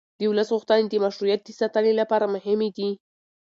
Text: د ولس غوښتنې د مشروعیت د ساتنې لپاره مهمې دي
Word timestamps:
د 0.19 0.21
ولس 0.31 0.49
غوښتنې 0.53 0.87
د 0.89 0.95
مشروعیت 1.05 1.41
د 1.43 1.49
ساتنې 1.59 1.93
لپاره 2.01 2.25
مهمې 2.35 2.69
دي 2.77 2.89